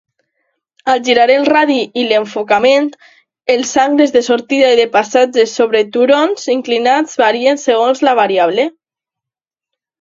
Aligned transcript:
Al 0.93 1.01
girar 1.07 1.25
el 1.33 1.43
radi 1.49 1.75
i 2.03 2.05
l'enfocament, 2.11 2.87
els 3.57 3.75
angles 3.85 4.15
de 4.17 4.25
sortida 4.29 4.73
i 4.77 4.81
de 4.81 4.89
passatge 4.97 5.47
sobre 5.53 5.85
turons 5.99 6.51
inclinats 6.57 7.23
varien 7.27 7.65
segons 7.69 8.05
la 8.11 8.19
variable. 8.25 8.71